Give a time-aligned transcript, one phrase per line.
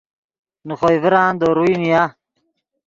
[0.65, 2.03] نے خوئے ڤران دے روئے نیا